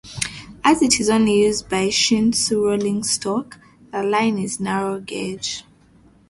[0.63, 3.59] As it is only used by Shintetsu rolling stock,
[3.91, 5.63] the line is narrow gauge.